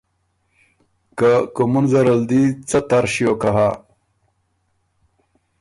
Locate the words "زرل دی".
1.91-2.41